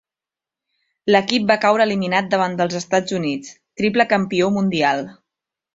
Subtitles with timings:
[1.15, 5.07] L'equip va caure eliminat davant dels Estats Units, triple campió mundial.